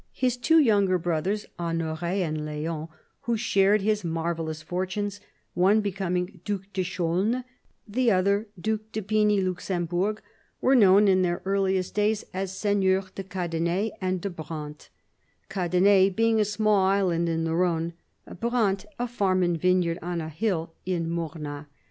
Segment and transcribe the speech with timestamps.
[0.13, 2.87] His two younger brothers, Honore and Leon,
[3.25, 5.21] who shared his marvellous fortunes—
[5.53, 7.43] one becoming Due de Chaulnes,
[7.87, 10.19] the other Due de Piney Luxembourg—
[10.59, 14.89] were known in their earlier days as Seigneurs de Cadenet and de Brantes;
[15.49, 17.93] Cadenet being a small island in the RhOne,
[18.27, 21.67] Brantes a farm and vineyard on a hill at Mornas.